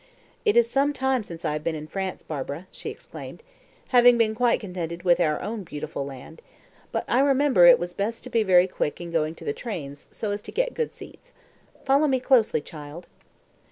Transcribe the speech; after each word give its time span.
"It 0.45 0.57
is 0.57 0.67
some 0.67 0.93
time 0.93 1.23
since 1.23 1.45
I 1.45 1.53
have 1.53 1.63
been 1.63 1.75
in 1.75 1.85
France, 1.85 2.23
Barbara," 2.23 2.65
she 2.71 2.89
exclaimed, 2.89 3.43
"having 3.89 4.17
been 4.17 4.33
quite 4.33 4.59
contented 4.59 5.03
with 5.03 5.19
our 5.19 5.39
own 5.43 5.63
beautiful 5.63 6.03
land; 6.07 6.41
but 6.91 7.05
I 7.07 7.19
remember 7.19 7.67
it 7.67 7.77
was 7.77 7.93
best 7.93 8.23
to 8.23 8.31
be 8.31 8.41
very 8.41 8.65
quick 8.65 8.99
in 8.99 9.11
going 9.11 9.35
to 9.35 9.45
the 9.45 9.53
train 9.53 9.93
so 9.93 10.31
as 10.31 10.41
to 10.41 10.51
get 10.51 10.73
good 10.73 10.91
seats. 10.91 11.33
Follow 11.85 12.07
me 12.07 12.19
closely, 12.19 12.61
child." 12.61 13.05